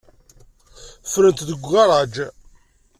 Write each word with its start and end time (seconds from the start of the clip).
Ffrent 1.11 1.39
deg 1.47 1.61
ugaṛaj. 1.65 2.15